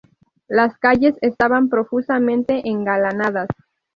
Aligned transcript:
Las 0.47 0.75
calles 0.79 1.13
estaban 1.21 1.69
profusamente 1.69 2.67
engalanadas. 2.67 3.47